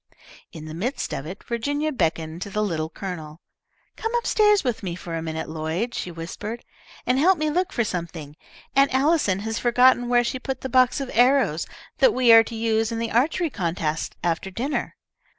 [0.51, 3.39] In the midst of it Virginia beckoned to the Little Colonel.
[3.95, 6.65] "Come up stairs with me for a minute, Lloyd," she whispered,
[7.05, 8.35] "and help me look for something.
[8.75, 11.67] Aunt Allison has forgotten where she put the box of arrows
[11.99, 14.95] that we are to use in the archery contest after dinner.